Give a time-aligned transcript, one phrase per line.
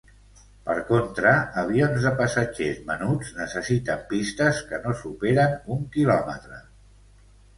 [0.67, 1.31] Per contra,
[1.63, 6.61] avions de passatgers menuts necessiten pistes que no superen un quilòmetre.